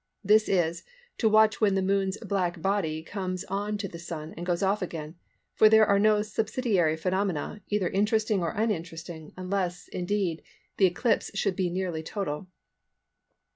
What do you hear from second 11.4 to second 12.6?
be nearly total.